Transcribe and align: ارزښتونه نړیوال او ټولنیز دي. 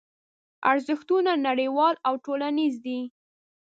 ارزښتونه 0.71 1.31
نړیوال 1.47 1.95
او 2.07 2.13
ټولنیز 2.25 2.73
دي. 2.85 2.99